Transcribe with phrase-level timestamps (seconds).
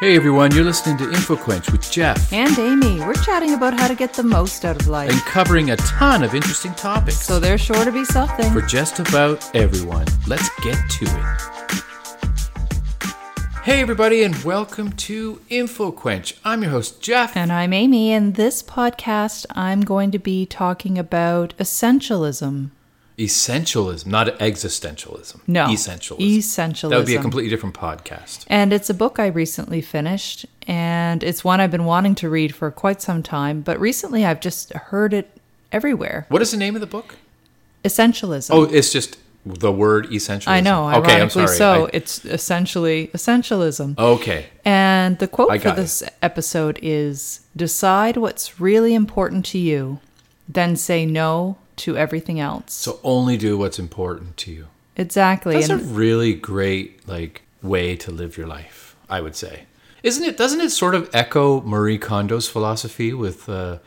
[0.00, 3.94] Hey everyone, you're listening to InfoQuench with Jeff And Amy, we're chatting about how to
[3.94, 5.10] get the most out of life.
[5.10, 8.52] and covering a ton of interesting topics So there's sure to be something.
[8.52, 10.06] for just about everyone.
[10.26, 11.40] Let's get to it.
[13.62, 16.38] Hey everybody, and welcome to InfoQuench.
[16.44, 17.36] I'm your host Jeff.
[17.36, 22.70] And I'm Amy, and this podcast I'm going to be talking about essentialism.
[23.18, 25.40] Essentialism, not existentialism.
[25.46, 25.66] No.
[25.68, 26.18] essentialism.
[26.38, 26.90] Essentialism.
[26.90, 28.44] That would be a completely different podcast.
[28.48, 32.54] And it's a book I recently finished, and it's one I've been wanting to read
[32.54, 35.30] for quite some time, but recently I've just heard it
[35.72, 36.26] everywhere.
[36.28, 37.16] What is the name of the book?
[37.84, 38.50] Essentialism.
[38.52, 40.48] Oh, it's just the word essentialism.
[40.48, 41.46] I know, Okay, I'm sorry.
[41.56, 41.86] so.
[41.86, 43.96] I- It's essentially essentialism.
[43.98, 44.46] okay.
[44.64, 45.80] And the quote for got it.
[45.82, 50.00] this episode is Decide what's really important to you,
[50.46, 52.72] then say no to everything else.
[52.72, 54.66] So only do what's important to you.
[54.96, 55.54] exactly.
[55.54, 59.64] That's a really great like way to live your life, I would say.
[60.02, 63.78] Isn't it doesn't it sort of echo Marie Kondo's philosophy with uh,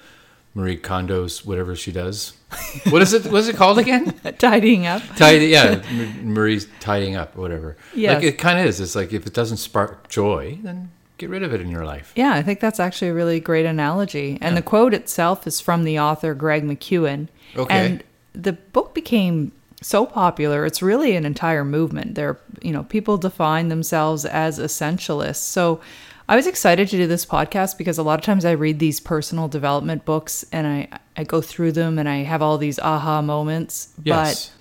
[0.53, 2.33] Marie Kondo's whatever she does?
[2.89, 4.13] What is it what is it called again?
[4.39, 5.01] tidying up.
[5.15, 5.81] Tidy yeah,
[6.21, 7.77] Marie's tidying up or whatever.
[7.93, 8.15] Yes.
[8.15, 8.79] Like it kind of is.
[8.79, 12.11] It's like if it doesn't spark joy, then get rid of it in your life.
[12.15, 14.37] Yeah, I think that's actually a really great analogy.
[14.41, 17.27] And the quote itself is from the author Greg McKeown.
[17.55, 17.73] Okay.
[17.73, 18.03] And
[18.33, 22.15] the book became so popular, it's really an entire movement.
[22.15, 25.37] There, you know, people define themselves as essentialists.
[25.37, 25.79] So
[26.27, 28.99] I was excited to do this podcast because a lot of times I read these
[28.99, 33.21] personal development books and I, I go through them and I have all these aha
[33.21, 33.89] moments.
[34.03, 34.51] Yes.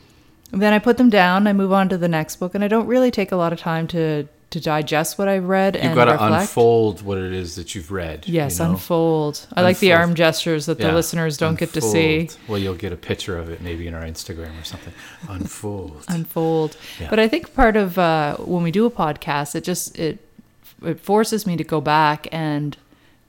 [0.51, 2.69] But then I put them down, I move on to the next book, and I
[2.69, 6.07] don't really take a lot of time to to digest what I've read You've got
[6.07, 8.27] to unfold what it is that you've read.
[8.27, 8.71] Yes, you know?
[8.73, 9.47] unfold.
[9.55, 12.31] I like the arm gestures that the Yeah, listeners don't get to see.
[12.49, 14.95] Well, you'll get a picture of it maybe in our Instagram or something.
[15.29, 16.05] Unfold.
[16.09, 16.77] Unfold.
[16.99, 17.11] Yeah.
[17.11, 20.19] But I think part of uh, when we do a podcast, it just it
[20.83, 22.77] it forces me to go back and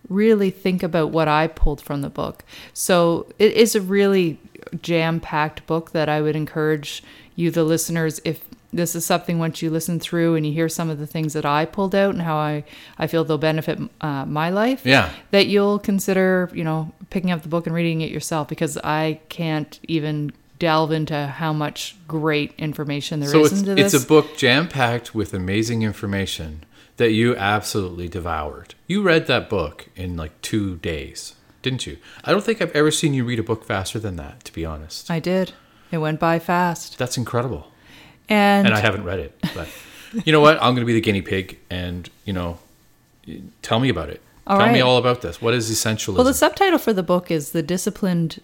[0.08, 2.44] really think about what I pulled from the book.
[2.74, 4.40] So it is a really
[4.82, 7.04] jam-packed book that I would encourage
[7.36, 10.90] you, the listeners, if this is something once you listen through and you hear some
[10.90, 12.64] of the things that I pulled out and how I,
[12.98, 14.86] I feel they'll benefit uh, my life.
[14.86, 15.12] Yeah.
[15.32, 19.20] that you'll consider, you know, picking up the book and reading it yourself because I
[19.30, 23.94] can't even delve into how much great information there is so it's, into this.
[23.94, 26.64] it's a book jam packed with amazing information
[26.98, 28.76] that you absolutely devoured.
[28.86, 31.98] You read that book in like two days, didn't you?
[32.26, 34.66] I don't think I've ever seen you read a book faster than that, to be
[34.66, 35.10] honest.
[35.10, 35.54] I did.
[35.92, 36.98] It went by fast.
[36.98, 37.72] That's incredible.
[38.30, 39.68] And, And I haven't read it, but
[40.26, 40.56] you know what?
[40.58, 42.60] I'm going to be the guinea pig, and you know,
[43.62, 44.22] tell me about it.
[44.48, 45.42] All tell me all about this.
[45.42, 46.16] What is essentialism?
[46.16, 48.42] well, the subtitle for the book is The Disciplined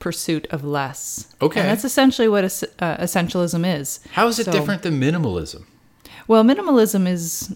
[0.00, 1.28] Pursuit of Less.
[1.40, 1.60] Okay.
[1.60, 4.00] And that's essentially what es- uh, essentialism is.
[4.12, 5.64] How is it So- different than minimalism?
[6.28, 7.54] Well, minimalism is.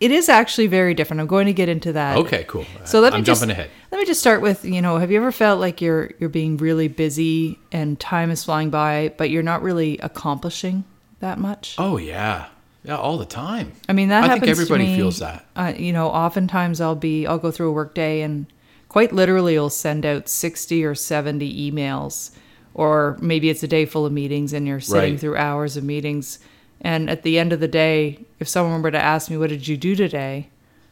[0.00, 1.20] It is actually very different.
[1.20, 2.16] I'm going to get into that.
[2.18, 2.66] Okay, cool.
[2.84, 3.70] So let me I'm just, jumping ahead.
[3.92, 6.56] Let me just start with you know, have you ever felt like you're you're being
[6.56, 10.82] really busy and time is flying by, but you're not really accomplishing
[11.22, 11.74] that much?
[11.78, 12.46] Oh yeah,
[12.84, 13.72] yeah, all the time.
[13.88, 14.40] I mean, that I happens.
[14.42, 15.46] think everybody to me, feels that.
[15.56, 18.46] Uh, you know, oftentimes I'll be I'll go through a work day and
[18.88, 22.30] quite literally I'll send out sixty or seventy emails,
[22.74, 25.20] or maybe it's a day full of meetings and you're sitting Right.
[25.20, 26.38] through hours of meetings.
[26.84, 29.66] And at the end of the day, if someone were to ask me, "What did
[29.68, 30.48] you do today?"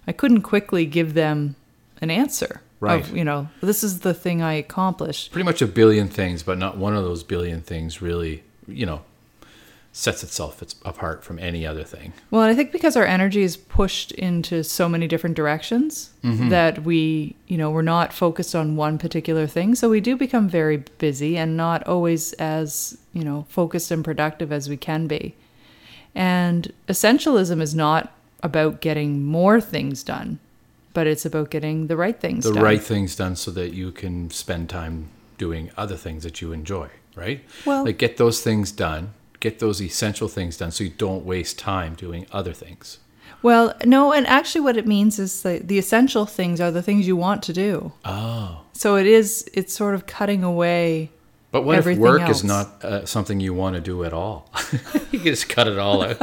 [0.06, 1.56] I couldn't quickly give them
[2.00, 2.62] an answer.
[2.80, 3.00] Right.
[3.02, 5.32] Of, you know, this is the thing I accomplished.
[5.32, 9.02] Pretty much a billion things, but not one of those billion things really, you know,
[9.92, 12.12] sets itself apart from any other thing.
[12.30, 16.50] Well, I think because our energy is pushed into so many different directions Mm-hmm.
[16.50, 19.74] that we, you know, we're not focused on one particular thing.
[19.74, 24.52] So we do become very busy and not always as, you know, focused and productive
[24.52, 25.34] as we can be.
[26.14, 28.12] And essentialism is not
[28.42, 30.38] about getting more things done,
[30.92, 32.62] but it's about getting the right things The done.
[32.62, 35.08] right things done so that you can spend time
[35.38, 37.42] doing other things that you enjoy, right?
[37.64, 41.58] Well- like get those things done, get those essential things done so you don't waste
[41.58, 42.98] time doing other things.
[43.42, 47.06] Well, no, and actually what it means is that the essential things are the things
[47.06, 47.92] you want to do.
[48.04, 48.62] Oh.
[48.74, 51.10] So it is it's sort of cutting away
[51.50, 52.38] But what if work else.
[52.38, 54.50] is not uh, something you want to do at all?
[55.10, 56.18] you can just cut it all out.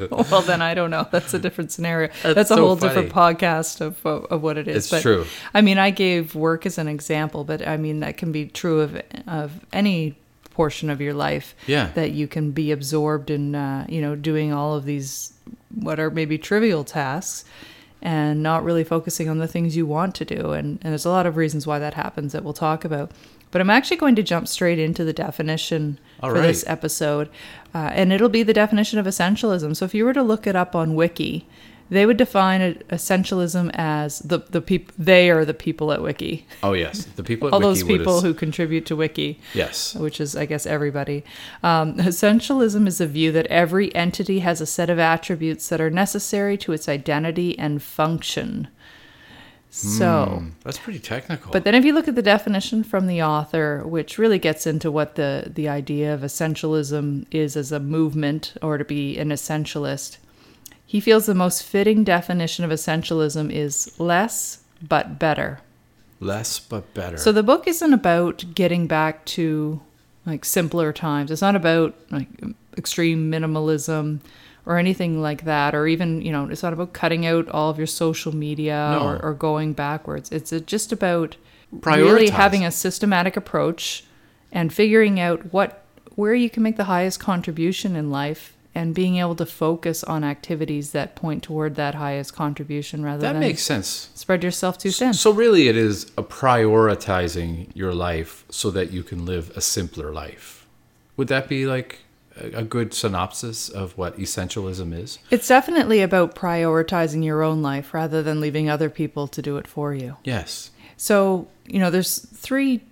[0.10, 3.12] well then i don't know that's a different scenario That's that's, a so whole different
[3.12, 5.24] podcast of, of, of what it is It's true.
[5.54, 8.80] i mean i gave work as an example but i mean that can be true
[8.80, 10.16] of of any
[10.56, 11.86] portion of your life Yeah.
[11.94, 15.34] that you can be absorbed in uh, you know doing all of these
[15.86, 17.44] what are maybe trivial tasks
[18.00, 21.10] and not really focusing on the things you want to do and, and there's a
[21.18, 23.10] lot of reasons why that happens that we'll talk about
[23.50, 27.28] but i'm actually going to jump straight into the definition All for this episode,
[27.74, 29.76] uh, and it'll be the definition of essentialism.
[29.76, 31.46] So if you were to look it up on Wiki,
[31.88, 36.72] they would define essentialism as the the people they are the people at Wiki, Oh
[36.72, 39.94] yes, the people at all Wiki those people who contribute to Wiki yes.
[39.94, 41.24] which is, I guess, everybody.
[41.62, 45.90] Um, essentialism is a view that every entity has a set of attributes that are
[45.90, 48.68] necessary to its identity and function.
[49.68, 51.52] So, Hmm, that's pretty technical.
[51.52, 54.90] but then if you look at the definition from the author, which really gets into
[54.90, 60.16] what the, the idea of essentialism is as a movement or to be an essentialist,
[60.86, 65.60] he feels the most fitting definition of essentialism is less but better.
[66.20, 67.16] less but better.
[67.18, 69.80] So the book isn't about getting back to
[70.24, 71.30] like simpler times.
[71.30, 72.28] It's not about like
[72.76, 74.20] extreme minimalism
[74.64, 77.78] or anything like that, or even you know, it's not about cutting out all of
[77.78, 79.06] your social media No.
[79.06, 80.30] or, or going backwards.
[80.32, 81.36] It's just about
[81.70, 84.04] really having a systematic approach
[84.52, 85.84] and figuring out what
[86.14, 90.22] where you can make the highest contribution in life and being able to focus on
[90.22, 94.10] activities that point toward that highest contribution rather that than makes sense.
[94.14, 95.14] spread yourself too thin.
[95.14, 100.12] So really, it is a prioritizing your life so that you can live a simpler
[100.12, 100.66] life.
[101.16, 102.00] Would that be like
[102.38, 105.20] a a good synopsis of what essentialism is?
[105.30, 109.66] It's definitely about prioritizing your own life rather than leaving other people to do it
[109.66, 110.18] for you.
[110.22, 110.70] Yes.
[110.98, 112.82] So, you know, there's three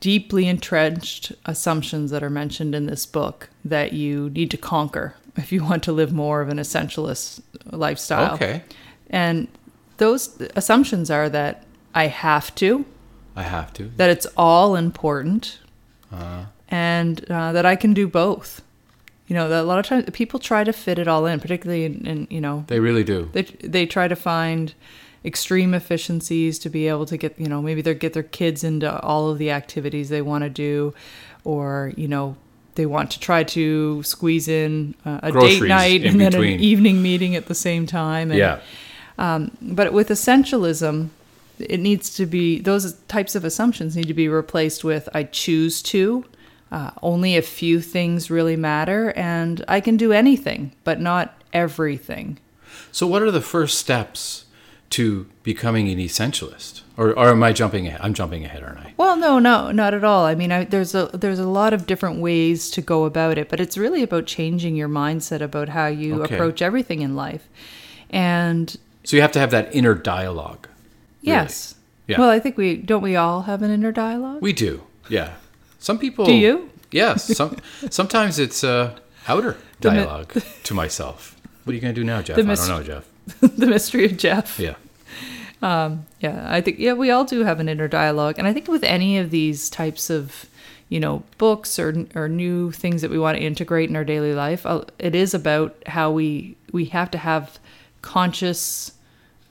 [0.00, 5.52] deeply entrenched assumptions that are mentioned in this book that you need to conquer if
[5.52, 7.40] you want to live more of an essentialist
[7.70, 8.34] lifestyle.
[8.34, 8.62] Okay.
[9.10, 9.46] And
[9.98, 11.64] those assumptions are that
[11.94, 12.84] I have to,
[13.36, 13.90] I have to.
[13.96, 15.58] that it's all important,
[16.12, 18.62] Uh, and uh, that I can do both.
[19.28, 21.84] You know, that a lot of times people try to fit it all in, particularly
[21.84, 23.28] in, in you know, they really do.
[23.32, 24.74] they they try to find
[25.24, 29.00] extreme efficiencies to be able to get you know maybe they get their kids into
[29.00, 30.94] all of the activities they want to do
[31.44, 32.36] or you know
[32.76, 37.02] they want to try to squeeze in uh, a date night and then an evening
[37.02, 38.60] meeting at the same time and, yeah.
[39.60, 41.08] but with essentialism
[41.58, 45.82] it needs to be those types of assumptions need to be replaced with i choose
[45.82, 46.24] to
[46.70, 52.38] uh, only a few things really matter and i can do anything but not everything
[52.92, 54.44] So, what are the first steps
[54.90, 56.82] to becoming an essentialist?
[56.96, 58.00] Or, or am I jumping ahead?
[58.02, 58.94] I'm jumping ahead, aren't I?
[58.96, 60.24] Well, no, no, not at all.
[60.24, 63.48] I mean, I, there's a there's a lot of different ways to go about it,
[63.48, 66.34] but it's really about changing your mindset about how you Okay.
[66.34, 67.48] approach everything in life.
[68.10, 70.66] And So, you have to have that inner dialogue.
[71.22, 71.36] really.
[71.36, 71.74] yes,
[72.06, 72.18] Yeah.
[72.18, 74.40] well, I think we don't we all have an inner dialogue.
[74.42, 74.82] We do.
[75.08, 75.34] Yeah.
[75.78, 76.24] Some people.
[76.26, 76.70] Do you?
[76.90, 77.24] Yes.
[77.36, 77.56] Some,
[77.90, 78.98] sometimes it's uh,
[79.28, 80.32] outer The mi- dialogue
[80.64, 81.36] to myself.
[81.64, 82.36] What are you going to do now, Jeff?
[82.36, 83.04] The I mis- don't know, Jeff.
[83.40, 84.58] the mystery of Jeff.
[84.58, 84.74] Yeah.
[86.20, 88.84] Yeah, I think yeah, we all do have an inner dialogue, and I think with
[88.84, 90.46] any of these types of,
[90.88, 94.34] you know, books or or new things that we want to integrate in our daily
[94.34, 97.58] life, uh, it is about how we we have to have
[98.02, 98.92] conscious,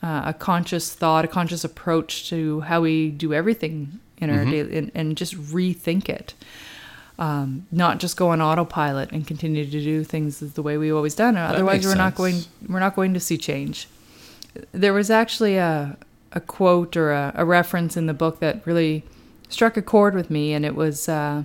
[0.01, 4.77] uh, a conscious thought, a conscious approach to how we do everything in our daily,
[4.77, 6.33] and, and just rethink it.
[7.19, 11.15] Um, not just go on autopilot and continue to do things the way we've always
[11.15, 11.35] done.
[11.35, 13.87] Otherwise, we're not going we're not going to see change
[14.71, 15.97] there was actually a
[16.33, 19.03] a quote or a, a reference in the book that really
[19.49, 21.43] struck a chord with me, and it was uh,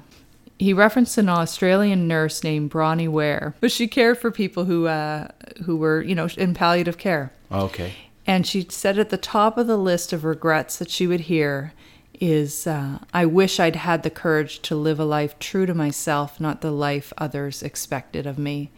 [0.58, 5.28] he referenced an Australian nurse named Bronnie Ware, but she cared for people who uh,
[5.64, 7.92] who were you know in palliative care, Okay.
[8.26, 11.72] and she said at the top of the list of regrets that she would hear
[12.20, 16.40] is uh, I wish I'd had the courage to live a life true to myself,
[16.40, 18.70] not the life others expected of me.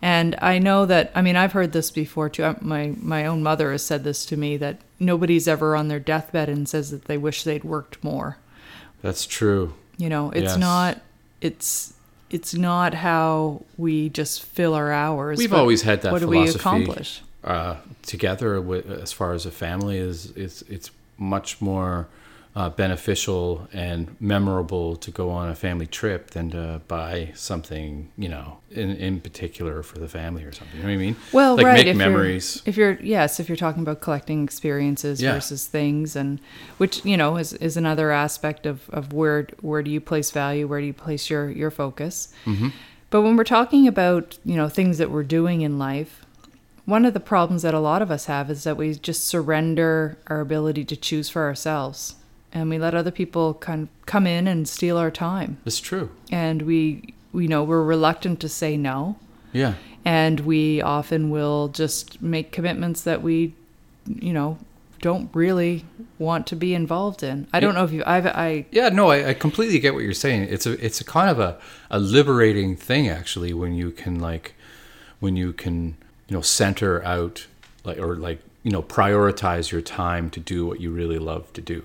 [0.00, 2.44] And I know that I mean I've heard this before too.
[2.44, 6.00] Uh, My my own mother has said this to me that nobody's ever on their
[6.00, 8.38] deathbed and says that they wish they'd worked more.
[9.02, 9.74] That's true.
[9.98, 10.58] You know, it's Yes.
[10.58, 11.00] not
[11.40, 11.94] it's
[12.30, 15.38] it's not how we just fill our hours.
[15.38, 17.22] We've always had that What do we accomplish?
[17.44, 22.08] Uh, together, with, as far as a family, is it's it's much more
[22.54, 28.28] uh, beneficial and memorable to go on a family trip than to buy something, you
[28.28, 30.76] know, in in particular for the family or something.
[30.76, 31.16] You know what I mean?
[31.32, 31.74] Well, like right.
[31.74, 32.62] make if memories.
[32.64, 35.32] You're, if you're yes, if you're talking about collecting experiences Yeah.
[35.34, 36.40] versus things, and
[36.76, 40.66] which you know is, is another aspect of, of where where do you place value,
[40.68, 42.32] where do you place your your focus.
[42.44, 42.68] Mm-hmm.
[43.08, 46.26] But when we're talking about you know things that we're doing in life,
[46.84, 50.18] one of the problems that a lot of us have is that we just surrender
[50.26, 52.16] our ability to choose for ourselves,
[52.52, 56.10] and we let other people kind of come in and steal our time, It's true.
[56.30, 59.16] and we we know we're reluctant to say no
[59.52, 59.74] Yeah.
[60.04, 63.54] and we often will just make commitments that we
[64.06, 64.58] you know
[65.00, 65.84] don't really
[66.18, 67.48] want to be involved in.
[67.52, 70.12] I don't know if you I've I Yeah, no, I, I completely get what you're
[70.14, 70.42] saying.
[70.48, 71.58] It's a it's a kind of a,
[71.90, 74.54] a liberating thing actually when you can like
[75.18, 75.96] when you can
[76.28, 77.46] you know center out
[77.84, 81.60] like or like you know prioritize your time to do what you really love to
[81.60, 81.82] do.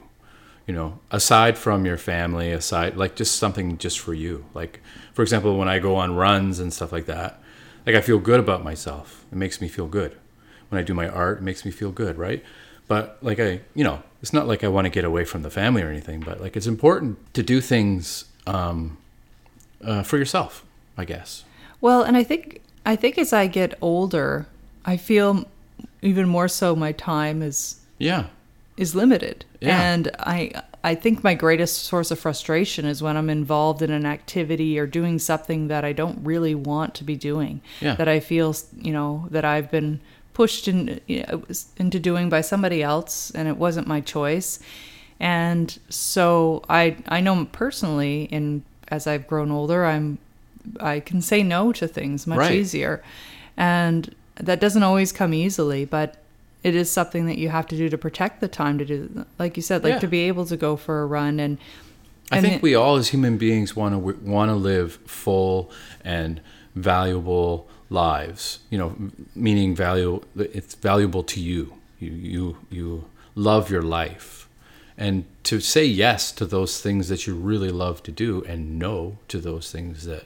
[0.68, 4.46] You know, aside from your family, aside like just something just for you.
[4.54, 4.82] Like
[5.14, 7.42] for example, when I go on runs and stuff like that,
[7.86, 9.26] like I feel good about myself.
[9.32, 10.16] It makes me feel good.
[10.70, 12.44] When I do my art, it makes me feel good, right?
[12.88, 15.50] But like I, you know, it's not like I want to get away from the
[15.50, 18.98] family or anything, but like it's important to do things um,
[19.84, 20.66] uh, for yourself,
[20.98, 21.44] I guess.
[21.82, 24.48] Well, and I think I think as I get older,
[24.86, 25.46] I feel
[26.02, 28.28] even more so my time is Yeah,
[28.78, 29.44] is limited.
[29.60, 29.82] Yeah.
[29.82, 30.52] And I
[30.84, 34.86] I think my greatest source of frustration is when I'm involved in an activity or
[34.88, 37.62] doing something that I don't really want to be doing.
[37.82, 37.96] Yeah.
[37.96, 40.00] That I feel, you know, that I've been
[40.34, 41.44] pushed in, you know,
[41.78, 44.60] into doing by somebody else and it wasn't my choice.
[45.20, 50.20] And so I I know personally in as I've grown older, I'm
[50.80, 52.52] I can say no to things much Right.
[52.54, 53.02] easier.
[53.58, 56.16] And that doesn't always come easily, but
[56.64, 59.56] it is something that you have to do to protect the time to do like
[59.58, 60.00] you said, like Yeah.
[60.00, 61.58] to be able to go for a run and
[62.32, 65.72] I think it- we all as human beings want to want to live full
[66.04, 66.42] and
[66.76, 68.60] valuable lives.
[68.70, 68.96] You know,
[69.36, 70.22] meaning value.
[70.38, 71.74] It's valuable to you.
[72.00, 74.50] You you you love your life,
[74.98, 79.18] and to say yes to those things that you really love to do, and no
[79.30, 80.26] to those things that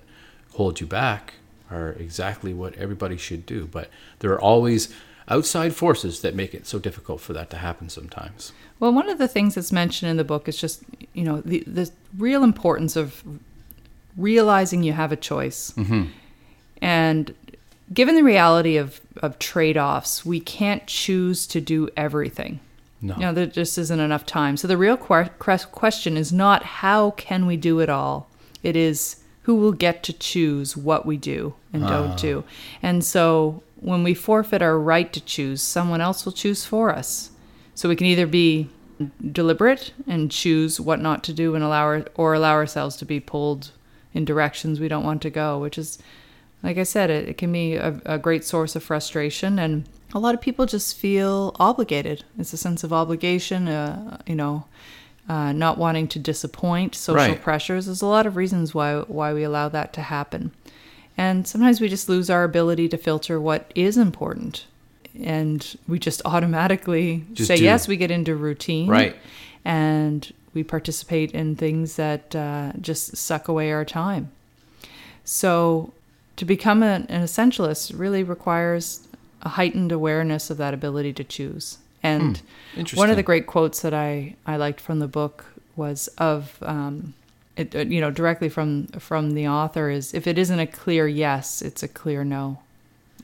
[0.53, 1.35] hold you back,
[1.69, 3.67] are exactly what everybody should do.
[3.71, 4.89] But there are always
[5.31, 8.51] outside forces that make it so difficult for that to happen sometimes.
[8.79, 10.83] Well, one of the things that's mentioned in the book is just,
[11.13, 13.23] you know, the, the real importance of
[14.17, 15.71] realizing you have a choice.
[15.77, 16.03] Mm-hmm.
[16.81, 17.33] And
[17.93, 22.59] given the reality of, of trade offs, we can't choose to do everything.
[23.01, 23.15] No.
[23.15, 24.57] You know, there just isn't enough time.
[24.57, 28.29] So the real que- que- question is not how can we do it all?
[28.61, 32.15] It is who will get to choose what we do and don't ah.
[32.15, 32.43] do.
[32.83, 37.31] And so when we forfeit our right to choose, someone else will choose for us.
[37.75, 38.69] So we can either be
[39.31, 43.19] deliberate and choose what not to do and allow our, or allow ourselves to be
[43.19, 43.71] pulled
[44.13, 45.97] in directions we don't want to go, which is
[46.63, 50.19] like I said, it, it can be a, a great source of frustration, and a
[50.19, 52.23] lot of people just feel obligated.
[52.37, 54.65] It's a sense of obligation, uh, you know,
[55.27, 57.41] uh, not wanting to disappoint, social Right.
[57.41, 57.87] pressures.
[57.87, 60.51] There's a lot of reasons why why we allow that to happen,
[61.17, 64.65] and sometimes we just lose our ability to filter what is important,
[65.23, 67.63] and we just automatically Just say do.
[67.63, 67.87] yes.
[67.87, 69.15] We get into routine, Right.
[69.65, 74.31] and we participate in things that uh, just suck away our time.
[75.23, 75.93] So,
[76.37, 79.07] to become an, an essentialist really requires
[79.43, 81.77] a heightened awareness of that ability to choose.
[82.03, 82.41] And
[82.95, 87.13] one of the great quotes that I, I liked from the book was of, um,
[87.57, 91.07] it, uh, you know, directly from from the author is if it isn't a clear
[91.07, 92.59] yes, it's a clear no.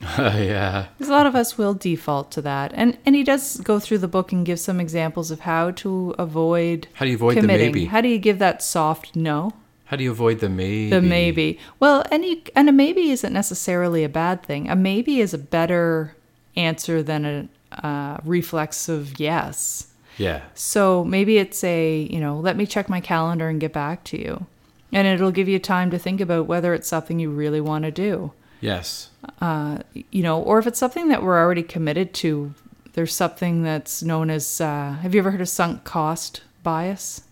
[0.00, 0.86] yeah.
[0.96, 3.98] Because a lot of us will default to that, and and he does go through
[3.98, 7.42] the book and give some examples of how to avoid How do you avoid the
[7.42, 7.86] maybe?
[7.86, 9.52] How do you give that soft no?
[9.86, 10.90] How do you avoid the maybe?
[10.90, 11.58] The maybe.
[11.80, 14.68] Well, and you, and a maybe isn't necessarily a bad thing.
[14.68, 16.14] A maybe is a better
[16.54, 17.48] answer than a
[17.86, 19.87] uh, reflexive yes.
[20.18, 20.42] Yeah.
[20.54, 24.20] So maybe it's a, you know, let me check my calendar and get back to
[24.20, 24.46] you.
[24.92, 27.90] And it'll give you time to think about whether it's something you really want to
[27.90, 28.32] do.
[28.60, 29.10] Yes.
[29.40, 29.78] Uh,
[30.10, 32.54] you know, or if it's something that we're already committed to,
[32.94, 37.22] there's something that's known as, uh, have you ever heard of sunk cost bias?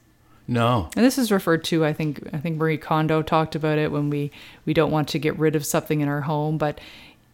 [0.47, 0.90] No.
[0.95, 4.11] And this is referred to, I think, I think Marie Kondo talked about it when
[4.11, 4.31] we
[4.64, 6.57] we don't want to get rid of something in our home.
[6.57, 6.81] But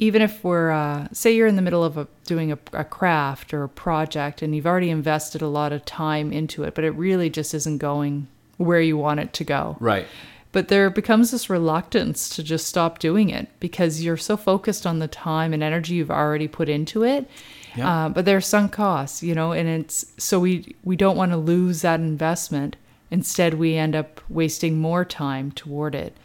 [0.03, 3.55] even if we're, uh, say, you're in the middle of a, doing a, a craft
[3.55, 6.91] or a project, and you've already invested a lot of time into it, but it
[6.91, 9.77] really just isn't going where you want it to go.
[9.79, 10.09] Right.
[10.51, 14.99] But there becomes this reluctance to just stop doing it because you're so focused on
[14.99, 17.31] the time and energy you've already put into it.
[17.77, 18.07] Yeah.
[18.07, 21.31] Uh, but there are sunk costs, you know, and it's so we we don't want
[21.31, 22.75] to lose that investment.
[23.13, 26.17] Instead, we end up wasting more time toward it.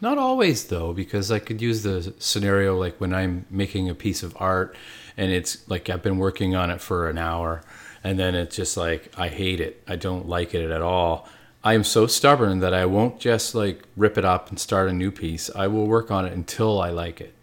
[0.00, 4.22] Not always though, because I could use the scenario like when I'm making a piece
[4.22, 4.74] of art
[5.16, 7.62] and it's like I've been working on it for an hour
[8.02, 9.82] and then it's just like I hate it.
[9.86, 11.28] I don't like it at all.
[11.62, 14.92] I am so stubborn that I won't just like rip it up and start a
[14.94, 15.50] new piece.
[15.54, 17.34] I will work on it until I like it.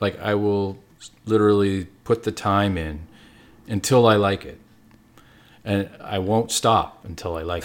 [0.00, 0.78] Like I will
[1.26, 3.06] literally put the time in
[3.68, 4.58] until I like it.
[5.64, 7.64] And I won't stop until I like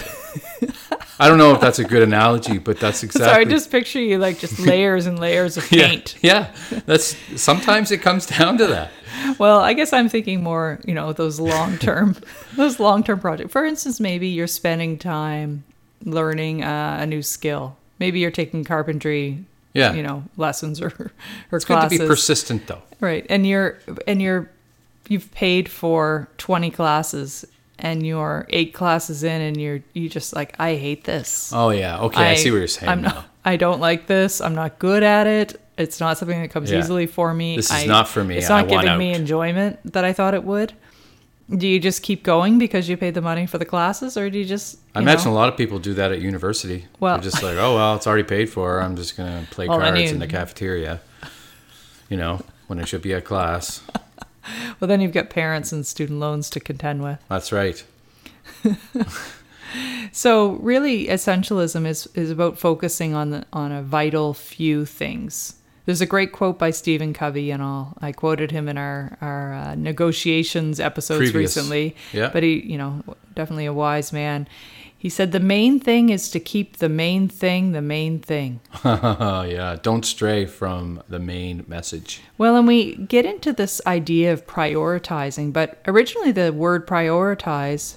[0.60, 0.74] it.
[1.20, 3.28] I don't know if that's a good analogy, but that's exactly.
[3.32, 6.16] Sorry, I just picture you like just layers and layers of paint.
[6.22, 6.52] yeah.
[6.86, 8.90] That's sometimes it comes down to that.
[9.38, 12.16] Well, I guess I'm thinking more, you know, those long term,
[12.56, 13.52] those long term projects.
[13.52, 15.64] For instance, maybe you're spending time
[16.04, 17.76] learning uh, a new skill.
[17.98, 19.92] Maybe you're taking carpentry, Yeah.
[19.92, 21.12] you know, lessons or or
[21.52, 21.98] It's good classes.
[21.98, 22.82] to be persistent, though.
[23.00, 23.24] Right.
[23.30, 23.78] And you're
[24.08, 24.50] and you're
[25.08, 27.44] you've paid for 20 classes
[27.82, 31.52] and you're 8 classes in and you're you just like I hate this.
[31.54, 31.98] Oh yeah.
[32.00, 32.88] Okay, I, see what you're saying.
[32.88, 33.08] I'm now.
[33.14, 34.40] not I don't like this.
[34.40, 35.60] I'm not good at it.
[35.76, 36.78] It's not something that comes Yeah.
[36.78, 37.56] easily for me.
[37.56, 38.36] This is I- not for me.
[38.38, 40.72] It's not I giving me enjoyment that I thought it would.
[41.50, 44.38] Do you just keep going because you paid the money for the classes or do
[44.38, 46.86] you just I imagine know- a lot of people do that at university.
[47.00, 48.80] Well- They're just like, oh well, it's already paid for.
[48.80, 51.00] I'm just gonna play Well, cards you- in the cafeteria.
[52.08, 53.80] You know, when it should be a class.
[54.80, 57.18] Well, then you've got parents and student loans to contend with.
[57.28, 57.84] That's right.
[60.12, 65.54] So really, essentialism is is about focusing on the on a vital few things.
[65.86, 69.54] There's a great quote by Stephen Covey, and I'll I quoted him in our our
[69.54, 71.56] uh, negotiations episodes Previous.
[71.56, 71.96] recently.
[72.12, 72.28] Yeah.
[72.32, 73.02] But he, you know,
[73.34, 74.46] definitely a wise man.
[75.02, 78.60] He said the main thing is to keep the main thing the main thing.
[78.84, 79.76] yeah.
[79.82, 82.20] Don't stray from the main message.
[82.38, 87.96] Well, and we get into this idea of prioritizing, but originally the word prioritize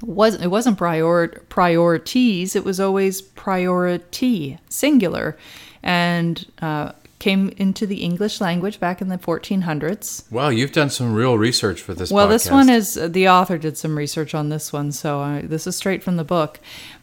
[0.00, 5.36] wasn't it wasn't prior priorities, it was always priority, singular,
[5.82, 10.28] and uh, came into the English language back in the 1400s.
[10.32, 12.10] Wow, you've done some real research for this.
[12.10, 15.68] Well, this one is the author did some research on this one, so uh, this
[15.68, 16.58] is straight from the book.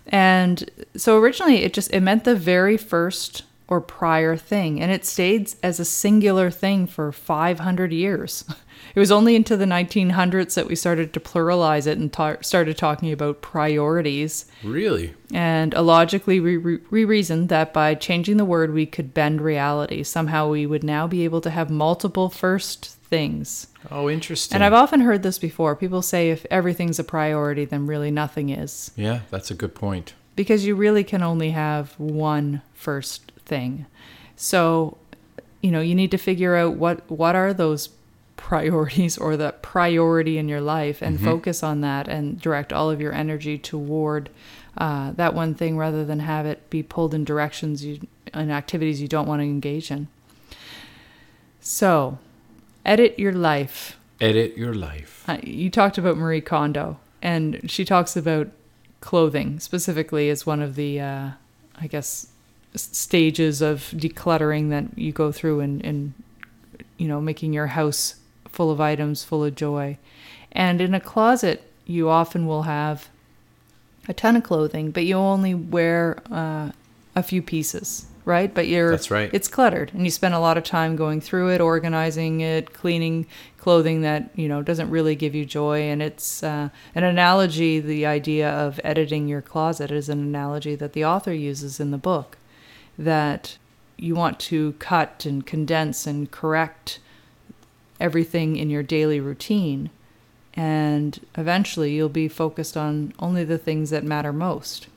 [0.07, 5.05] And so originally, it just it meant the very first or prior thing, and it
[5.05, 8.43] stayed as a singular thing for 500 years.
[8.95, 12.77] It was only into the 1900s that we started to pluralize it and ta- started
[12.77, 14.45] talking about priorities.
[14.63, 15.13] really.
[15.33, 20.03] And uh, illogically, we, re- reasoned that by changing the word, we could bend reality.
[20.03, 23.67] Somehow, we would now be able to have multiple first things.
[23.91, 24.55] Oh, interesting.
[24.55, 25.75] And I've often heard this before.
[25.75, 28.91] People say if everything's a priority, then really nothing is.
[28.95, 30.13] yeah, that's a good point.
[30.35, 33.85] Because you really can only have one first thing.
[34.35, 34.97] So,
[35.61, 37.89] you know, you need to figure out what what are those
[38.39, 43.01] priorities or the priority in your life and focus on that and direct all of
[43.01, 44.29] your energy toward
[44.77, 47.99] uh, that one thing rather than have it be pulled in directions you
[48.33, 50.07] and activities you don't want to engage in.
[51.59, 52.17] So,
[52.85, 53.97] edit your life.
[54.21, 55.25] Edit your life.
[55.27, 58.47] Uh, you talked about Marie Kondo, and she talks about
[59.01, 61.29] clothing specifically as one of the, uh,
[61.79, 62.27] I guess,
[62.73, 66.13] stages of decluttering that you go through and, and,
[66.97, 68.15] you know, making your house
[68.51, 69.97] full of items, full of joy.
[70.51, 73.09] And in a closet, you often will have
[74.07, 76.71] a ton of clothing, but you only wear uh,
[77.15, 78.53] a few pieces, right?
[78.53, 79.29] But you're That's right.
[79.31, 83.27] It's cluttered, and you spend a lot of time going through it, organizing it, cleaning
[83.57, 85.81] clothing that you know doesn't really give you joy.
[85.81, 87.79] And it's uh, an analogy.
[87.79, 91.97] The idea of editing your closet is an analogy that the author uses in the
[91.97, 92.37] book.
[92.97, 93.57] That
[93.95, 96.99] you want to cut and condense and correct
[97.99, 99.89] everything in your daily routine
[100.55, 104.87] and eventually you'll be focused on only the things that matter most.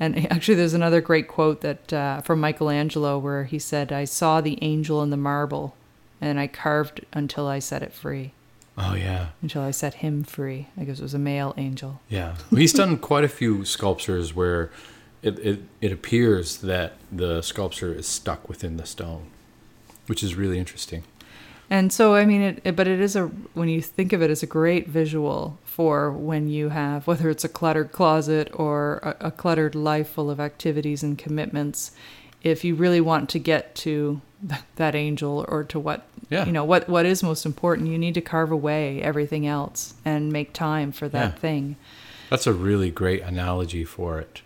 [0.00, 4.40] And actually, there's another great quote that uh, from Michelangelo where he said, "I saw
[4.40, 5.76] the angel in the marble,
[6.20, 8.32] and I carved until I set it free,
[8.76, 12.00] Oh yeah, until I set him free." I guess it was a male angel.
[12.08, 12.36] yeah.
[12.50, 14.70] Well, He's done quite a few sculptures where
[15.22, 19.26] it, it it appears that the sculpture is stuck within the stone,
[20.06, 21.02] which is really interesting.
[21.70, 24.30] And so, I mean, it, it, but it is a, when you think of it
[24.30, 29.26] as a great visual for when you have, whether it's a cluttered closet or a,
[29.26, 31.92] a cluttered life full of activities and commitments,
[32.42, 34.20] if you really want to get to
[34.76, 36.46] that angel or to what, Yeah.
[36.46, 40.32] you know, what, what is most important, you need to carve away everything else and
[40.32, 41.38] make time for that Yeah.
[41.38, 41.76] thing.
[42.30, 44.40] That's a really great analogy for it.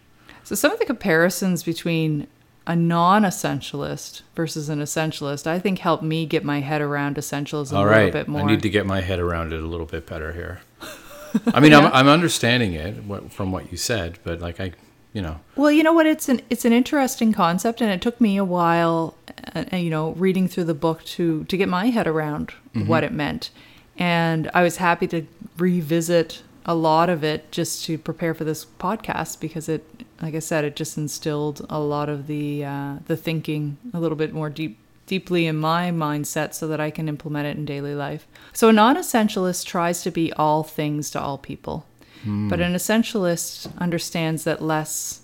[0.44, 2.26] So some of the comparisons between
[2.66, 7.86] a non-essentialist versus an essentialist, I think helped me get my head around essentialism All
[7.86, 8.42] a little bit more.
[8.42, 10.60] I need to get my head around it a little bit better here.
[11.54, 12.94] I mean, I'm I'm understanding it
[13.32, 14.72] from what you said, but like I,
[15.12, 16.06] you know, Well, you know what?
[16.06, 19.16] It's an it's an interesting concept, and it took me a while,
[19.54, 22.52] uh, uh, you know, reading through the book to to get my head around
[22.86, 23.50] what it meant,
[23.98, 25.26] and I was happy to
[25.58, 29.84] revisit a lot of it just to prepare for this podcast because it,
[30.22, 34.16] like I said, it just instilled a lot of the uh, the thinking a little
[34.16, 37.94] bit more deep deeply in my mindset so that I can implement it in daily
[37.94, 38.26] life.
[38.52, 41.84] So a non-essentialist tries to be all things to all people.
[42.24, 45.22] But an essentialist understands that less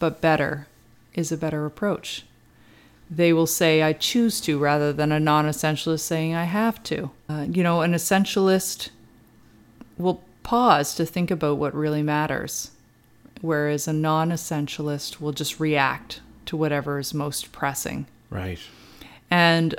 [0.00, 0.66] but better
[1.14, 2.24] is a better approach.
[3.08, 7.10] They will say, I choose to, rather than a non essentialist saying, I have to.
[7.28, 8.90] Uh, you know, an essentialist
[9.96, 12.72] will pause to think about what really matters,
[13.40, 18.06] whereas a non essentialist will just react to whatever is most pressing.
[18.28, 18.58] Right.
[19.30, 19.74] And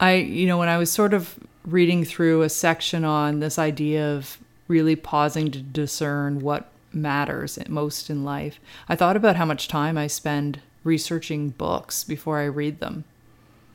[0.00, 4.14] I, you know, when I was sort of reading through a section on this idea
[4.14, 9.68] of really pausing to discern what matters most in life, I thought about how much
[9.68, 13.04] time I spend researching books before I read them.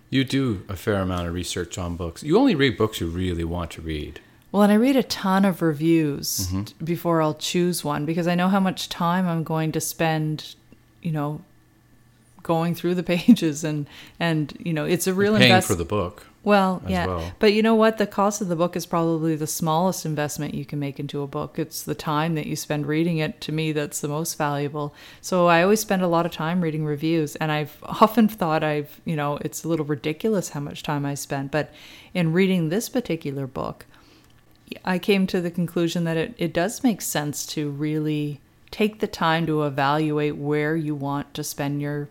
[0.10, 2.24] You do a fair amount of research on books.
[2.24, 4.22] You only read books you really want to read.
[4.52, 6.64] Well, and I read a ton of reviews mm-hmm.
[6.64, 10.56] t- before I'll choose one because I know how much time I'm going to spend,
[11.02, 11.42] you know,
[12.44, 13.88] going through the pages and
[14.20, 16.26] and you know, it's a real Paying invest- for the book.
[16.48, 17.08] Well, as yeah.
[17.08, 17.34] well.
[17.40, 17.98] But you know what?
[17.98, 21.28] The cost of the book is probably the smallest investment you can make into a
[21.28, 21.60] book.
[21.60, 23.42] It's the time that you spend reading it.
[23.42, 24.96] To me, that's the most valuable.
[25.20, 29.02] So I always spend a lot of time reading reviews, and I've often thought I've,
[29.04, 31.52] you know, it's a little ridiculous how much time I spend.
[31.52, 31.74] But
[32.14, 33.86] in reading this particular book,
[34.84, 38.40] I came to the conclusion that it, it does make sense to really
[38.72, 42.10] take the time to evaluate where you want to spend your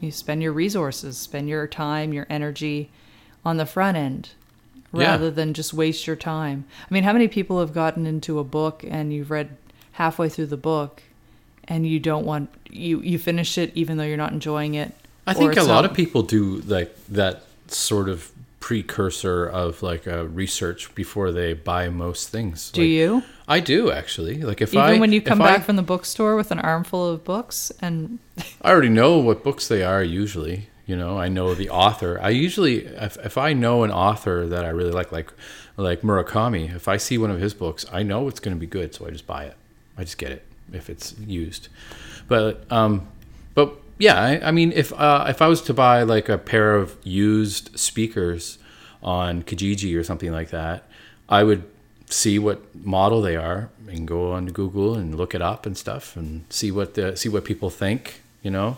[0.00, 2.90] you spend your resources, spend your time, your energy
[3.44, 4.30] on the front end
[4.92, 5.12] Yeah.
[5.12, 6.66] rather than just waste your time.
[6.90, 9.56] I mean, how many people have gotten into a book and you've read
[9.92, 11.02] halfway through the book
[11.66, 14.92] and you don't want you you finish it even though you're not enjoying it?
[15.26, 18.30] I think a lot not- of people do like that sort of
[18.68, 22.70] precursor of like a research before they buy most things.
[22.70, 23.22] Do Like, you?
[23.46, 24.40] I do actually.
[24.42, 27.06] Like if Even I when you come I- back from the bookstore with an armful
[27.10, 28.18] of books and
[28.62, 30.70] I already know what books they are usually.
[30.86, 32.18] You know, I know the author.
[32.22, 35.30] I usually, if, if I know an author that I really like, like
[35.76, 38.66] like Murakami, if I see one of his books, I know it's going to be
[38.66, 39.56] good, so I just buy it.
[39.98, 41.68] I just get it if it's used.
[42.28, 43.08] But um,
[43.54, 46.74] but yeah, I, I mean, if uh, if I was to buy like a pair
[46.74, 48.58] of used speakers
[49.02, 50.84] on Kijiji or something like that,
[51.28, 51.64] I would
[52.10, 56.16] see what model they are and go on Google and look it up and stuff
[56.16, 58.20] and see what the see what people think.
[58.42, 58.76] You know,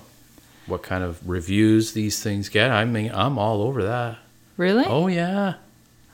[0.67, 2.71] what kind of reviews these things get.
[2.71, 4.19] I mean, I'm all over that.
[4.57, 5.55] really, Oh yeah,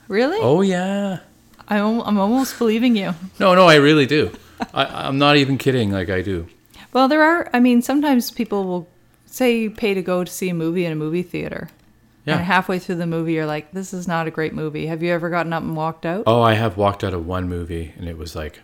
[0.08, 1.18] really, oh yeah.
[1.68, 3.14] I'm I'm almost believing you.
[3.38, 4.30] No, no, I really do.
[4.74, 5.90] I, I'm not even kidding.
[5.90, 6.46] Like I do.
[6.92, 7.48] Well, there are.
[7.52, 8.88] I mean, sometimes people will
[9.32, 11.70] say you pay to go to see a movie in a movie theater.
[12.24, 12.36] Yeah.
[12.36, 15.10] And halfway through the movie, you're like, "This is not a great movie." Have you
[15.10, 16.22] ever gotten up and walked out?
[16.26, 18.60] Oh, I have walked out of one movie, and it was like,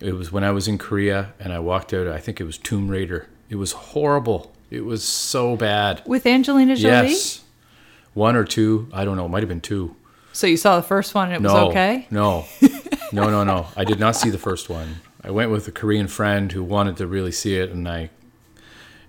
[0.00, 2.06] it was when I was in Korea, and I walked out.
[2.06, 3.28] I think it was Tomb Raider.
[3.48, 4.52] It was horrible.
[4.70, 6.02] It was so bad.
[6.04, 7.08] With Angelina Jolie.
[7.08, 7.42] Yes,
[8.12, 8.88] one or two.
[8.92, 9.24] I don't know.
[9.24, 9.96] It might have been two.
[10.34, 12.08] So you saw the first one and it was okay.
[12.10, 12.44] no,
[13.12, 13.68] no, no, no.
[13.76, 14.96] I did not see the first one.
[15.22, 18.10] I went with a Korean friend who wanted to really see it, and I,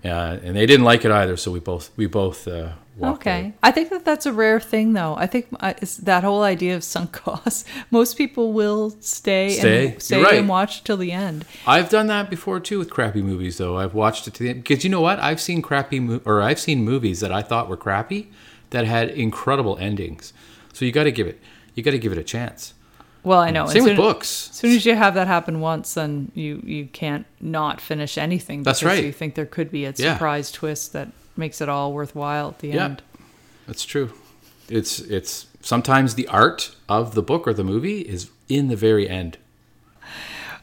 [0.02, 1.36] yeah, and they didn't like it either.
[1.36, 3.52] So we both we both uh, walked Okay.
[3.62, 5.14] I think that that's a rare thing, though.
[5.16, 7.64] I think uh, it's that whole idea of sunk costs.
[7.90, 9.88] Most people will stay, Stay.
[9.88, 10.34] and stay right.
[10.34, 11.44] and watch till the end.
[11.66, 13.76] I've done that before too with crappy movies, though.
[13.76, 15.18] I've watched it to the end because you know what?
[15.20, 18.30] I've seen crappy mo- or I've seen movies that I thought were crappy
[18.70, 20.32] that had incredible endings.
[20.72, 21.40] So you got to give it
[21.74, 22.72] you got to give it a chance.
[23.26, 23.66] Well, I know.
[23.66, 24.50] Same as with soon, books.
[24.50, 28.62] As soon as you have that happen once, then you you can't not finish anything.
[28.62, 29.04] That's because right.
[29.04, 30.12] You think there could be a Yeah.
[30.14, 32.84] surprise twist that makes it all worthwhile at the Yeah.
[32.84, 33.02] end.
[33.66, 34.12] That's true.
[34.68, 39.08] It's it's sometimes the art of the book or the movie is in the very
[39.10, 39.38] end.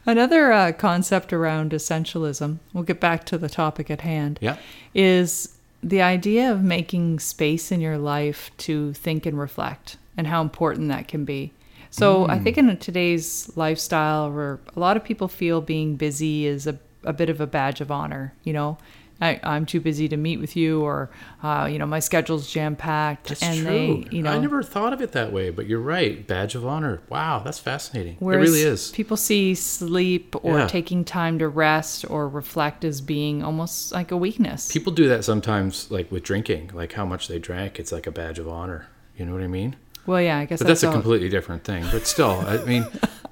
[0.06, 4.56] Another uh, concept around essentialism, we'll get back to the topic at hand, Yeah.
[4.94, 5.50] is
[5.82, 10.88] the idea of making space in your life to think and reflect and how important
[10.88, 11.52] that can be.
[11.94, 16.66] So I think in today's lifestyle where a lot of people feel being busy is
[16.66, 18.78] a, a bit of a badge of honor, you know.
[19.20, 21.08] I, I'm too busy to meet with you, or
[21.40, 23.64] uh, you know, my schedule's jam packed, That's and true.
[23.68, 26.26] they, you know, I never thought of it that way, but you're right.
[26.26, 27.00] Badge of honor.
[27.08, 28.16] Wow, that's fascinating.
[28.20, 28.90] It really is.
[28.90, 30.66] People see sleep or Yeah.
[30.66, 34.70] taking time to rest or reflect as being almost like a weakness.
[34.72, 37.78] People do that sometimes, like with drinking, like how much they drank.
[37.78, 38.88] It's like a badge of honor.
[39.16, 39.76] You know what I mean?
[40.06, 41.84] Well, yeah, I guess But that's a all- completely different thing.
[41.90, 42.86] But still, I mean,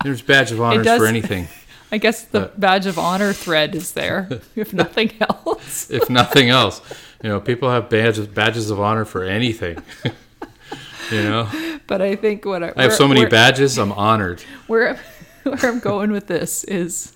[0.04, 1.48] there's badge of honors does- for anything.
[1.92, 5.90] I guess the but- badge of honor thread is there, if nothing else.
[5.90, 6.80] If nothing else,
[7.22, 9.76] you know, people have badges badges of honor for anything.
[11.10, 11.48] you know,
[11.86, 13.76] But I think what I, I have so many badges.
[13.78, 14.40] I'm honored.
[14.68, 14.98] where,
[15.42, 17.12] where I'm going with this is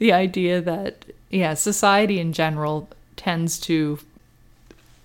[0.00, 4.00] the idea that yeah, society in general tends to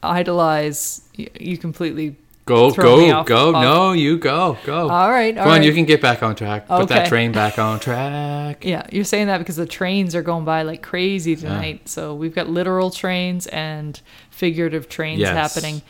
[0.02, 3.55] idolize you completely Go, go, off- go.
[3.55, 3.63] off.
[3.63, 4.88] No, you go, go.
[4.89, 6.67] All right, all Come on, you can get back on track.
[6.67, 8.63] Put that train back on track.
[8.63, 11.89] Yeah, you're saying that because the trains are going by like crazy tonight.
[11.89, 15.34] So we've got literal trains and figurative trains Yes.
[15.55, 15.81] happening.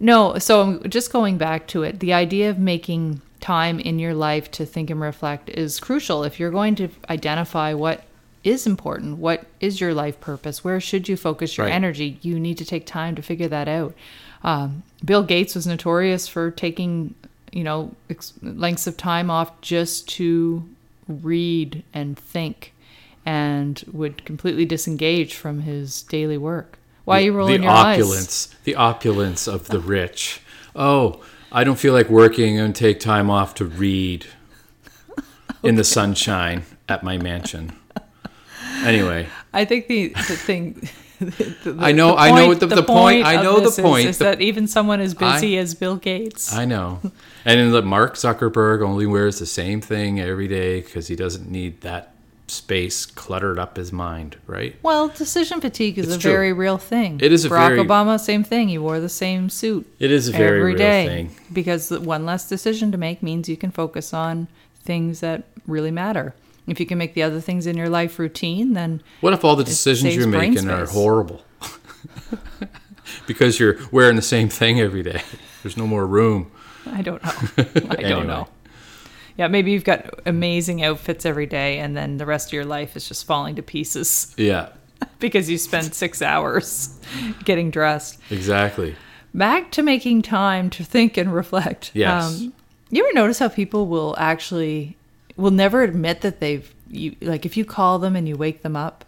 [0.00, 1.98] No, so I'm just going back to it.
[2.00, 6.22] The idea of making time in your life to think and reflect is crucial.
[6.22, 8.04] If you're going to identify what
[8.44, 11.72] is important, what is your life purpose, where should you focus your Right.
[11.74, 13.94] energy, you need to take time to figure that out.
[14.44, 17.14] Um, Bill Gates was notorious for taking,
[17.52, 20.68] you know, ex- lengths of time off just to
[21.08, 22.72] read and think,
[23.24, 26.78] and would completely disengage from his daily work.
[27.04, 30.40] Why are you rolling the your opulence, the opulence of the rich.
[30.74, 34.26] Oh, I don't feel like working and take time off to read
[35.62, 37.72] in the sunshine at my mansion.
[38.84, 39.28] Anyway.
[39.52, 40.88] I think the the thing.
[41.26, 43.78] The- the- I know- the I know point- the- the point- I know the is-
[43.80, 44.08] point.
[44.08, 46.52] is, The- that even someone as busy I- as Bill Gates.
[46.52, 47.00] I know.
[47.44, 51.50] And then look, Mark Zuckerberg only wears the same thing every day because he doesn't
[51.50, 52.08] need that
[52.48, 54.76] space cluttered up his mind, right?
[54.82, 56.32] well, decision fatigue is It's a true.
[56.32, 57.18] very real thing.
[57.22, 58.68] It is a Barack very- Obama, same thing.
[58.68, 61.30] He wore the same suit It is a very every real day thing.
[61.52, 64.48] because one less decision to make means you can focus on
[64.84, 66.34] things that really matter.
[66.66, 69.56] If you can make the other things in your life routine, then What if all
[69.56, 71.42] the decisions you're making are horrible?
[73.26, 75.22] because you're wearing the same thing every day.
[75.62, 76.50] There's no more room.
[76.86, 77.32] I don't know.
[77.90, 78.48] I don't know.
[79.36, 82.96] Yeah, maybe you've got amazing outfits every day, and then the rest of your life
[82.96, 84.68] is just falling to pieces Yeah,
[85.20, 86.98] because you spend six hours
[87.44, 88.18] getting dressed.
[88.30, 88.94] exactly.
[89.34, 91.92] Back to making time to think and reflect.
[91.94, 92.42] Um, Yes.
[92.90, 94.98] you ever notice how people will actually
[95.36, 98.76] will never admit that they've you like if you call them and you wake them
[98.76, 99.04] up,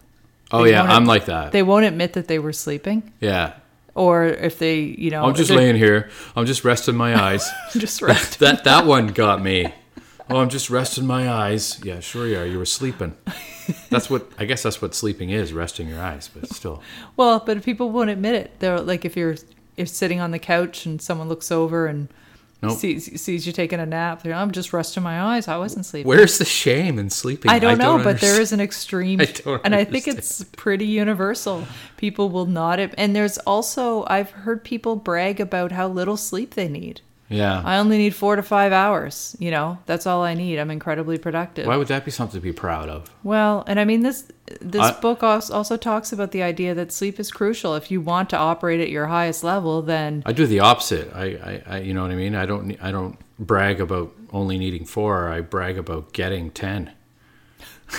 [0.51, 1.51] Oh yeah, I'm ad- like that.
[1.51, 3.53] they won't admit that they were sleeping, yeah,
[3.93, 6.09] or if they you know I'm just laying here.
[6.35, 7.49] I'm just resting my eyes.
[7.71, 8.39] just rest.
[8.39, 9.73] that that one got me.
[10.29, 11.79] Oh, I'm just resting my eyes.
[11.83, 12.45] Yeah, sure you are.
[12.45, 13.15] You were sleeping.
[13.89, 16.81] That's what I guess that's what sleeping is, resting your eyes, but still.
[17.15, 18.59] Well, but people won't admit it.
[18.59, 19.35] They're like if you're
[19.77, 22.07] if sitting on the couch and someone looks over and
[22.67, 22.77] Nope.
[22.77, 25.47] sees sees you taking a nap, I'm just resting my eyes.
[25.47, 26.07] I wasn't sleeping.
[26.07, 27.51] Where's the shame in sleeping?
[27.51, 28.41] I don't know, but there understand.
[28.41, 31.67] is an extreme, I don't and I think it's pretty universal.
[31.97, 36.67] People will not, and there's also I've heard people brag about how little sleep they
[36.67, 37.01] need.
[37.27, 37.61] Yeah.
[37.65, 39.35] I only need four to five hours.
[39.39, 40.59] You know, that's all I need.
[40.59, 41.65] I'm incredibly productive.
[41.65, 43.09] Why would that be something to be proud of?
[43.23, 44.27] Well, and I mean this
[44.61, 47.75] this I- book also talks about the idea that sleep is crucial.
[47.75, 51.11] If you want to operate at your highest level, then I do the opposite.
[51.15, 52.35] I, I, I you know what I mean.
[52.35, 55.29] I don't, I don't brag about only needing four.
[55.29, 56.91] I brag about getting ten.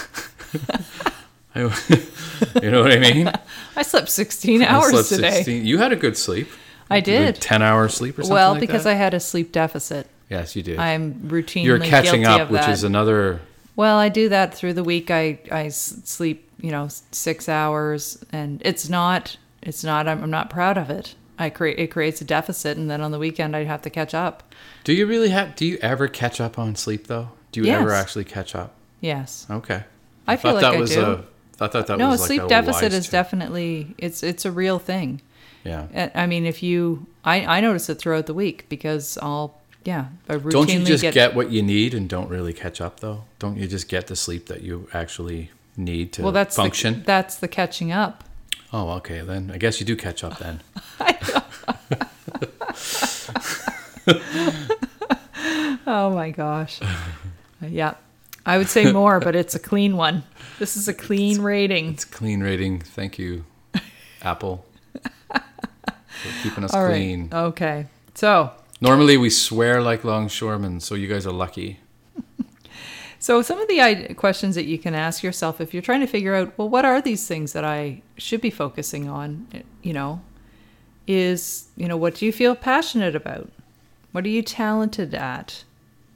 [1.55, 1.61] I,
[2.63, 3.33] you know what I mean?
[3.77, 5.37] I slept 16 I hours slept today.
[5.37, 6.49] 16 You had a good sleep.
[6.91, 7.37] I did.
[7.37, 8.91] ten hours sleep or something Well, like because that?
[8.91, 10.07] I had a sleep deficit.
[10.31, 10.79] yes, you did.
[10.79, 13.41] I'm routinely You're catching up, which is another.
[13.75, 15.11] Well, I do that through the week.
[15.11, 20.07] I I sleep, you know, six hours, and it's not it's not.
[20.09, 21.15] I'm, I'm not proud of it.
[21.39, 24.15] I create it creates a deficit, and then on the weekend I have to catch
[24.15, 24.55] up.
[24.85, 25.57] Do you really have?
[25.57, 27.31] Do you ever catch up on sleep though?
[27.53, 28.73] Do you ever actually catch up?
[29.01, 29.85] Yes, Okay.
[30.27, 31.03] I feel like that I was do.
[31.03, 31.25] a.
[31.61, 34.79] I thought that no, was like sleep a deficit is definitely it's it's a real
[34.79, 35.21] thing.
[35.67, 35.87] Yeah.
[35.95, 40.07] Uh, I mean, if you, I I notice it throughout the week because I'll yeah,
[40.29, 43.01] I routinely Don't you just get, get, what you need and don't really catch up
[43.01, 43.25] though?
[43.39, 47.01] Don't you just get the sleep that you actually need to well that's function?
[47.01, 48.25] The, that's the catching up.
[48.73, 49.21] oh, okay.
[49.21, 50.61] Then I guess you do catch up then.
[55.87, 56.81] Oh my gosh.
[57.63, 57.95] yeah.
[58.45, 60.25] I would say more, but it's a clean one.
[60.59, 61.91] This is a clean rating.
[61.91, 62.81] It's a clean rating.
[62.81, 63.45] Thank you,
[64.23, 64.65] Apple,
[66.27, 66.91] for keeping us All right.
[66.91, 67.29] clean.
[67.33, 67.87] Okay.
[68.15, 71.81] So, Normally we swear like longshoremen, so you guys are lucky.
[73.19, 76.35] so some of the questions that you can ask yourself if you're trying to figure
[76.35, 79.47] out, well, what are these things that I should be focusing on,
[79.83, 80.21] you know,
[81.07, 83.51] is, you know, what do you feel passionate about?
[84.13, 85.65] What are you talented at?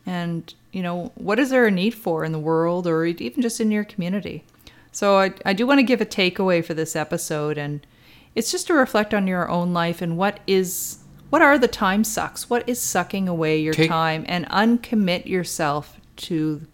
[0.05, 3.61] And, you know, what is there a need for in the world or even just
[3.61, 4.45] in your community?
[4.93, 7.87] So I, I do want to give a takeaway for this episode and
[8.35, 10.99] it's just to reflect on your own life and what is
[11.31, 12.51] what are the time sucks?
[12.51, 16.67] What is sucking away your Take- time and uncommit yourself to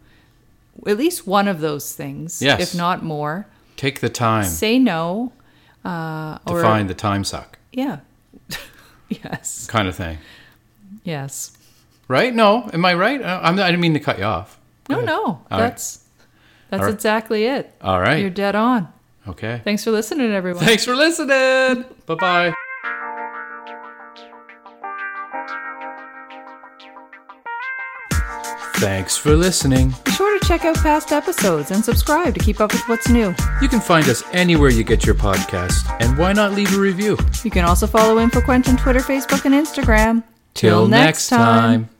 [0.87, 2.61] at least one of those things, Yes.
[2.61, 3.47] if not more.
[3.77, 5.33] Take the time Say no.
[5.85, 8.01] Uh, to or find the time suck yeah.
[9.09, 9.67] yes.
[9.69, 10.19] kind of thing.
[11.05, 11.57] Yes.
[12.09, 12.35] Right?
[12.35, 13.23] No, am I right?
[13.23, 14.59] I, I'm I didn't mean to cut you off.
[14.89, 15.27] No, no.
[15.51, 15.59] Right.
[15.59, 16.05] that's
[16.71, 16.95] that's All right.
[16.95, 17.73] exactly it.
[17.83, 18.21] All right.
[18.21, 18.89] You're dead on.
[19.29, 19.61] Okay.
[19.65, 20.65] Thanks for listening, everyone.
[20.65, 21.85] Thanks for listening.
[22.07, 22.55] bye bye.
[28.77, 29.95] Thanks for listening.
[30.05, 33.35] Be sure to check out past episodes and subscribe to keep up with what's new.
[33.63, 37.17] You can find us anywhere you get your podcast, and why not leave a review?
[37.43, 40.25] You can also follow InfoQuench on Twitter, Facebook, and Instagram.
[40.53, 41.87] Till, next time.
[41.87, 41.96] time.